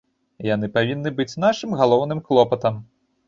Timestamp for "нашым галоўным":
1.45-2.21